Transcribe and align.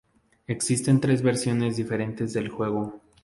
Existen 0.47 0.99
tres 0.99 1.21
versiones 1.21 1.77
diferentes 1.77 2.33
del 2.33 2.49
juego. 2.49 2.99